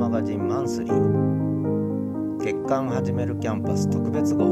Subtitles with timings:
[0.00, 2.36] Magazine Monthly。
[2.38, 4.46] 月刊始めるキャンパス特別号。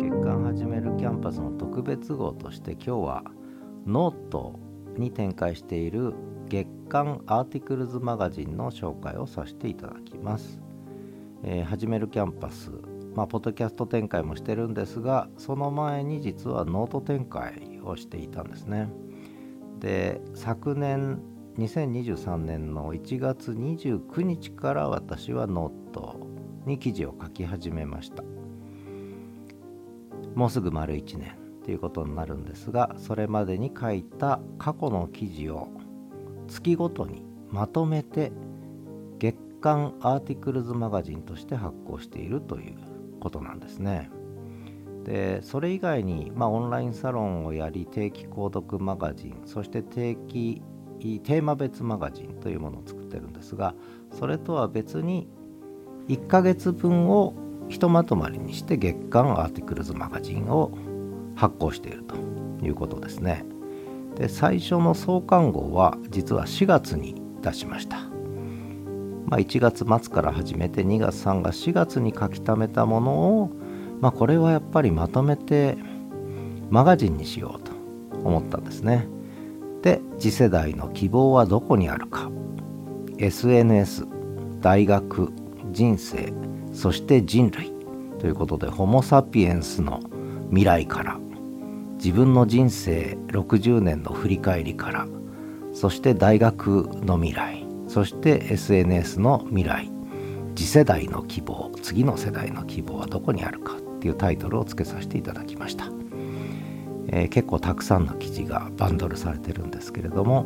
[0.00, 3.24] 月刊始めるキャンパスの特別号として今日は
[3.86, 4.58] ノート
[4.98, 6.14] に展開している
[6.48, 10.60] 月刊 articles magazine の紹介をさせていただきます、
[11.44, 12.72] えー、始めるキャンパス
[13.14, 18.88] まあ、ポッドキャスト展開もしてるんですがその前に実はノート展開をしていたんですね。
[19.82, 21.18] で昨年
[21.58, 26.20] 2023年の1月29日から私はノート
[26.66, 28.22] に記事を書き始めました
[30.36, 35.68] もうすぐ丸1年ということになるんですがそれまでに書いた過去の記事を
[36.46, 38.30] 月ごとにまとめて
[39.18, 42.76] 月刊アーティクルズマガジンとして発行しているという
[43.18, 44.10] ことなんですね。
[45.04, 50.62] でそれ以外に、まあ、オンラインサロンをやり定期購読マガジンそして定期
[51.00, 53.74] テーマ別マガジンというものを作ってるんですが
[54.16, 55.28] それとは別に
[56.08, 57.34] 1ヶ月分を
[57.68, 60.72] ひとまとまりにして月間アーティクルズマガジンを
[61.34, 62.16] 発行していると
[62.64, 63.44] いうことですね。
[64.16, 68.12] で最初の創刊号は実は4月に出しました。
[69.26, 73.50] まあ、1月末から始めて2月3月4月に書き溜めたものを、
[74.02, 75.78] まあ、これはやっぱりまとめて
[76.70, 77.70] マガジンにしようと
[78.28, 79.06] 思ったんですね。
[79.80, 82.28] で次世代の希望はどこにあるか。
[83.18, 84.06] SNS
[84.60, 85.32] 大学
[85.70, 86.32] 人生
[86.72, 87.72] そして人類
[88.18, 90.00] ということでホモ・サピエンスの
[90.48, 91.18] 未来から
[91.94, 95.06] 自分の人生60年の振り返りから
[95.72, 99.92] そして大学の未来そして SNS の未来。
[100.54, 103.76] 次世代の希望次の世代の希望はどこにあるか。
[104.02, 105.84] っていうタイトルをつけさせていただきました、
[107.06, 110.44] えー、結構たくさんの記事がバンドルされてるんですけれども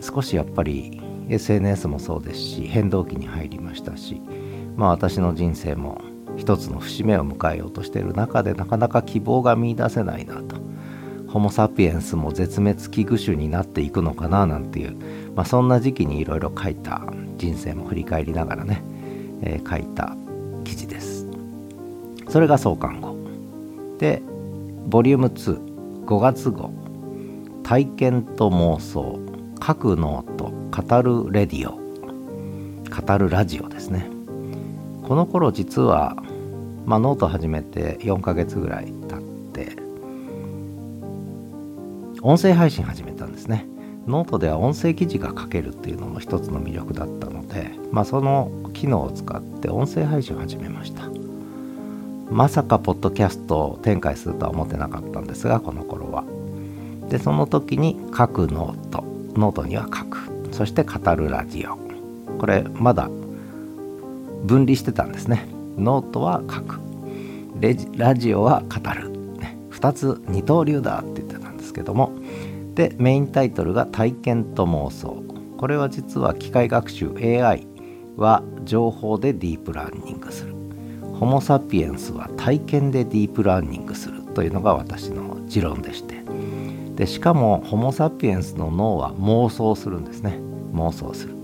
[0.00, 4.20] 少しやっぱり SNS もそうですし変動期に入りましたし
[4.74, 6.00] まあ私の人生も
[6.36, 10.56] 一つの節目を迎えようとしている中でなかなか希望が見いだせないなと。
[11.28, 14.96] ホモ・サピエンスも絶滅危惧種になっていくのかななんていう
[15.36, 17.02] まあ、そんな時期にいろいろ書いた
[17.36, 18.82] 人生も振り返りながらね、
[19.42, 20.16] えー、書いた
[20.64, 20.97] 記事です。
[22.28, 23.16] それが創刊号。
[23.98, 24.22] で
[24.86, 26.70] Volume 2 5月号。
[27.62, 29.18] 体験と妄想
[29.64, 31.76] 書くノート語る Radio。
[31.76, 34.08] 語るラジオですね。
[35.06, 36.16] この頃実は、
[36.86, 39.20] まあ、ノート始めて4ヶ月ぐらい経っ
[39.52, 39.76] て
[42.22, 43.66] 音声配信始めたんですね。
[44.06, 51.27] ノートでは音声記事が書けるっていうのも一つの魅力だったので、まあ、その機能を使って音声配信を始めました。
[52.30, 56.24] まさかポッドキャストを展開するとは思ってなかったんですがこの頃は。
[57.08, 60.18] でその時に書く note。note には書く。
[60.52, 61.78] そして語るラジオ。
[62.38, 63.08] これまだ
[64.44, 65.48] 分離してたんですね。
[65.76, 66.80] ノートは書く。
[67.60, 69.10] レジラジオは語る、
[69.70, 72.12] 2つ二刀流だって言ってたんですけども。
[72.74, 75.22] でメインタイトルが体験と妄想。
[75.56, 77.66] これは実は機械学習 AI
[78.16, 80.57] は情報でディープラーニングする。
[81.18, 86.22] ホモ・サピエンスは体験でディープラーニングするというのが私の持論でして。
[86.94, 90.38] でしかもホモ・サピエンスの脳は妄想するんですね。
[90.72, 91.34] 妄想する。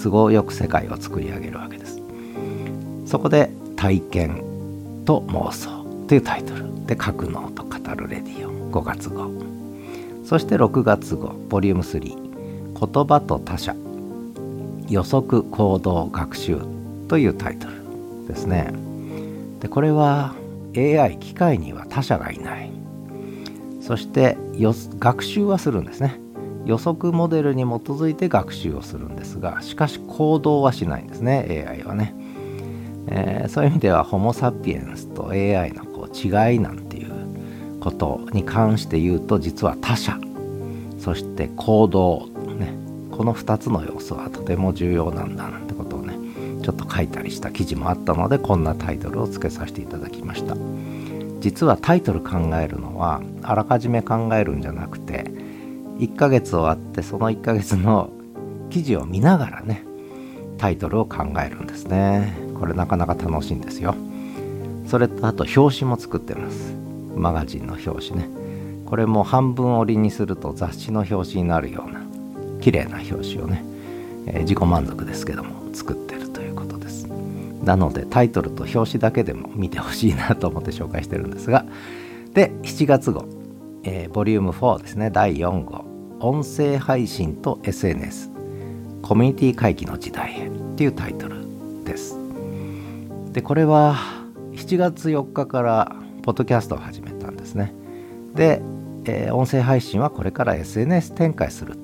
[0.00, 2.00] 都合よく世界を作り上げるわけです。
[3.06, 4.44] そこで体験
[5.04, 6.66] と妄想というタイトル。
[6.86, 8.70] で書く脳と語るレディオ。
[8.70, 9.28] 5月号。
[10.24, 11.34] そして6月号。
[11.48, 12.00] ボリューム3
[12.94, 13.74] 言葉と他者。
[14.88, 16.60] 予測行動学習
[17.08, 18.85] というタイトルですね。
[19.60, 20.34] でこれは
[20.76, 22.70] AI 機械には他者がいない。
[23.80, 24.36] そして
[24.98, 26.20] 学習はするんですね。
[26.66, 32.12] 予測モデルに基づいて学習をするんですがしかし行動はしないんですね AI はね、
[33.06, 37.12] えー、そういう意味ではホモ・サピエンスと AI のこう違いなんていう
[37.80, 40.18] ことに関して言うと実は他者
[40.98, 42.26] そして行動、
[42.58, 42.74] ね、
[43.12, 45.85] この2つの要素はとても重要なんだなんてこと
[46.66, 50.56] ちょっと書いたりした記事もあったのでこんなタイトルをつけさせていただきました。
[51.38, 55.30] 実はタイトル考えるのはあらかじめ考えるんじゃなくて
[55.98, 58.10] 1ヶ月終わってその1ヶ月の
[58.68, 59.84] 記事を見ながらね
[60.58, 62.36] タイトルを考えるんですね。
[62.58, 63.94] これなかなか楽しいんですよ。
[64.88, 66.74] それとあと表紙も作ってます。
[67.14, 68.28] マガジンの表紙ね。
[68.86, 72.00] これも半分折りにすると雑誌の表紙になるような
[72.60, 73.64] 綺麗な表紙をね、
[74.26, 76.25] えー、自己満足ですけども作ってる。
[77.66, 81.66] なのでタイトルと表紙だけでも見てほしいなと思って紹介してるんですが
[82.32, 83.26] で7月号、
[83.82, 85.84] えー、ボリューム4ですね第4号
[86.20, 88.30] 音声配信と SNS
[89.02, 92.16] コミュニティ回帰の時代へっていうタイトルです。
[93.32, 93.96] でこれは
[94.54, 97.72] 7月4日からポッドキャストを始めたんですね。
[98.34, 98.62] で、
[99.04, 101.78] えー、音声配信はこれから SNS 展開する。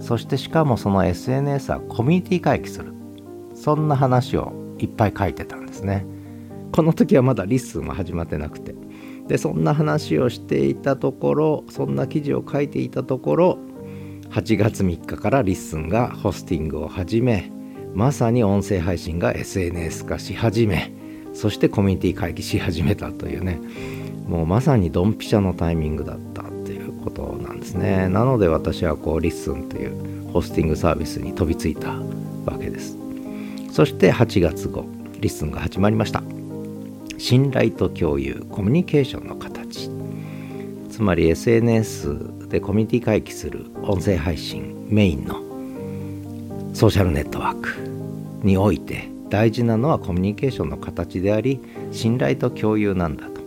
[0.00, 2.92] そしてしかもその SNS はコミュニティ回帰する。
[3.54, 6.06] そんな話をいっぱい書いてたんですね。
[6.72, 8.74] この時はまだ LISTEN は始まってなくて。
[9.28, 13.58] でそんな話をしていたところそんな記事を書いていたところ
[14.30, 17.50] 8月3日から LISTEN がホスティングを始め
[17.94, 20.92] まさに音声配信が SNS 化し始め
[21.32, 23.60] そしてコミュニティ回帰し始めたというね。
[24.26, 28.08] もうまさにドンピシャのタイミングだったっていうことなんですね。
[28.08, 31.92] なので私はこう LISTEN というホスティングサービスに飛びついた
[32.44, 33.05] わけです。
[33.76, 34.86] そして8月後
[35.20, 36.22] LISTEN が始まりました
[37.18, 39.90] 信頼と共有コミュニケーションの形
[40.88, 45.34] つまり SNS でコミュニティ回帰する音声配信メインの
[46.74, 47.68] ソーシャルネットワーク
[48.46, 51.60] において大事なのはコミュニケーションの形であり
[51.92, 53.42] 信頼と共有なんだと。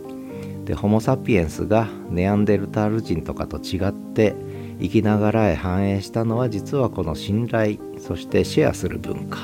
[0.64, 4.36] でホモ・サピエンスがネアンデルタール人とかと違って
[4.80, 9.38] 生きながらへ反映したのは実はこの信頼そしてシェアする文化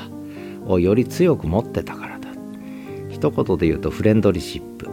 [0.67, 2.29] をより強く持ってたからだ。
[3.09, 4.87] 一言で言うとフレンドリシップ。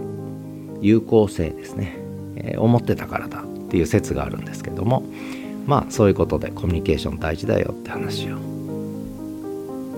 [0.80, 1.96] 有効性ですね、
[2.36, 5.02] えー、思ってたからだっていう説があるんですけども。
[5.66, 8.36] まあそういうことでコミュニケーション大事だよって話を。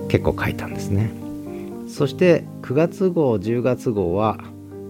[0.07, 1.11] 結構書いたんですね。
[1.87, 4.39] そして9月号10月号は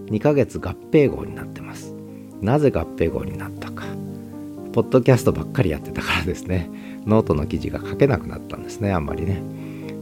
[0.06, 1.92] 2ヶ月合併号になってます。
[2.40, 3.84] なぜ合併号になったか。
[4.72, 6.70] ポッドキャストばっかりやってたからですね。
[7.06, 9.42] ノートの記事が書けなくなったんですねあんまりね。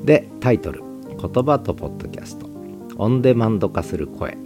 [0.07, 0.83] でタイトル
[1.21, 2.49] 「言葉とポッドキャスト
[2.97, 4.39] オンデマンド化する声」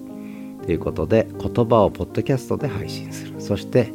[0.65, 3.41] ということで言葉をポッドキャストで配信する。
[3.41, 3.93] そして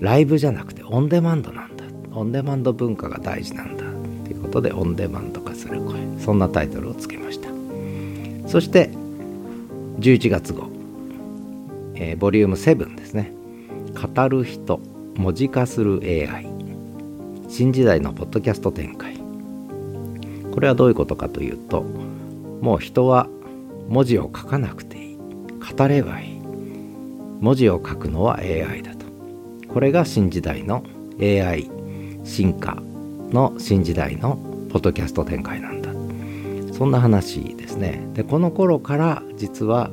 [0.00, 1.84] ライブじゃなくてオンデマンドなんだ。
[2.12, 3.84] オンデマンド文化が大事なんだ。
[4.24, 6.00] ということでオンデマンド化する声。
[6.18, 7.48] そんなタイトルをつけました。
[8.46, 8.90] そして
[10.00, 10.68] 11月号、
[11.94, 13.32] えー、ボリューム7ですね。
[13.94, 14.80] 語る人
[15.16, 16.46] 文字化する AI
[17.48, 19.19] 新時代のポッドキャスト展開。
[20.60, 23.28] これはどういうことかというともう人は
[23.88, 25.16] 文字を書かなくていい。
[25.16, 26.40] 語ればいい。
[27.40, 29.06] 文字を書くのは AI だと。
[29.72, 30.84] これが新時代の
[31.18, 31.70] AI
[32.24, 32.76] 進化
[33.30, 34.36] の新時代の
[34.70, 35.94] ポッドキャスト展開なんだ。
[36.74, 38.06] そんな話ですね。
[38.12, 39.90] でこの頃から実は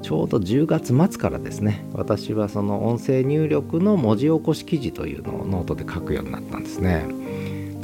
[0.00, 7.04] ちょうど10月末からですね私はその音声入力の文字起こし記事というのをノートで書くようになったんですね。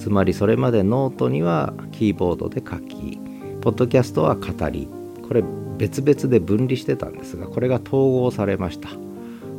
[0.02, 3.20] つまりそれまでノートにはキーボードで書き
[3.60, 4.88] ポッドキャストは語り
[5.28, 5.44] これ
[5.78, 8.88] 別々で分離してたんですがこれが統合されました。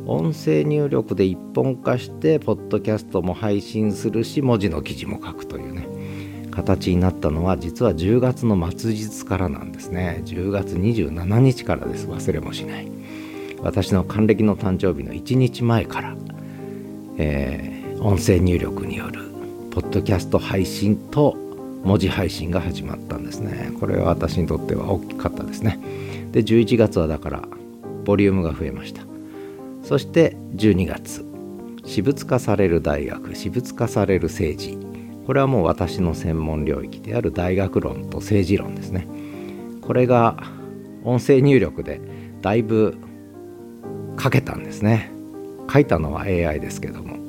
[0.06, 5.88] 音声入力で一本化してポッドキャストも配信するし文字の記事も書くというね
[6.50, 10.20] 形になったのは実は10月の末日からなんですね。
[10.26, 12.06] 10月27日からです。
[12.06, 12.88] 忘れもしない。
[13.62, 16.14] 私の還暦の誕生日の1日前から、
[17.16, 19.33] えー、音声入力による
[19.74, 21.36] ポッドキャスト配信と
[21.82, 23.72] 文字配信が始まったんですね。
[23.80, 25.80] これは私にとっては大きかったですね。
[26.30, 27.42] で11月はだから
[28.04, 29.02] ボリュームが増えました。
[29.82, 31.26] そして12月。
[31.84, 34.78] 私物化される大学私物化される政治。
[35.26, 39.08] これはもう私の専門領域である大学論と政治論ですね。
[39.82, 40.36] これが
[41.02, 42.00] 音声入力で
[42.42, 42.96] だいぶ
[44.22, 45.10] 書けたんですね。
[45.68, 47.23] 書いたのは AI ですけども、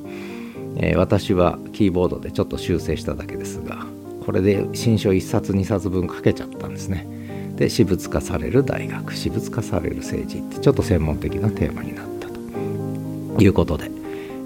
[0.77, 3.86] えー、私はキーボードでちょっと修正しただけですが
[4.25, 7.08] これで新書1冊2冊分書けちゃったんですね。
[7.55, 13.89] で私物化される大学私物化される政治ってちょっと専門的なテーマになったということで、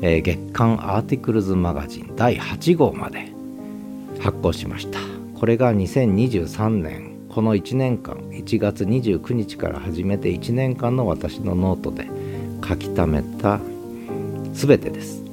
[0.01, 3.31] えー、月刊アーティクルズマガジン第8号まで
[4.19, 4.99] 発行しました。
[5.39, 12.09] これが2023年この1年間1月29日から始めて1年間の私のノートで
[12.67, 13.59] 書き溜めた
[14.51, 15.23] 全てです、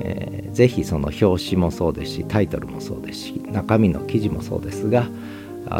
[0.00, 5.08] えー、ぜひその表紙もそうですしタイトルもそうですし中身の記事もそうですが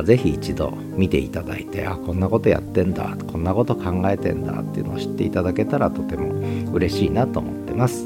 [0.05, 6.35] ぜひ一度見ていただいてあこんなことやってんだこんなこと考えてんだっていうのを知っていただけたらとても
[6.73, 8.05] 嬉しいなと思ってます、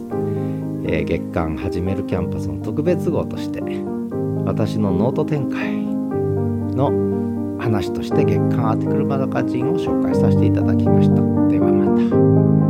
[0.87, 3.61] えー、月刊はじめる Camp@Us の特別号として
[4.45, 5.77] 私のノート展開
[6.77, 7.13] の
[7.59, 11.15] 話として月刊 articles magazine を紹介させていただきました。
[11.49, 12.62] ではまた。